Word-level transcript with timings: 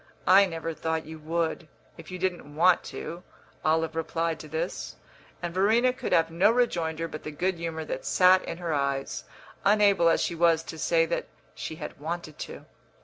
"I 0.25 0.47
never 0.47 0.73
thought 0.73 1.05
you 1.05 1.19
would, 1.19 1.67
if 1.95 2.09
you 2.09 2.17
didn't 2.17 2.55
want 2.55 2.83
to," 2.85 3.21
Olive 3.63 3.95
replied 3.95 4.39
to 4.39 4.47
this; 4.47 4.95
and 5.43 5.53
Verena 5.53 5.93
could 5.93 6.11
have 6.11 6.31
no 6.31 6.49
rejoinder 6.49 7.07
but 7.07 7.21
the 7.21 7.29
good 7.29 7.59
humour 7.59 7.85
that 7.85 8.03
sat 8.07 8.43
in 8.45 8.57
her 8.57 8.73
eyes, 8.73 9.25
unable 9.63 10.09
as 10.09 10.19
she 10.19 10.33
was 10.33 10.63
to 10.63 10.79
say 10.79 11.05
that 11.05 11.27
she 11.53 11.75
had 11.75 11.99
wanted 11.99 12.39
to. 12.39 12.65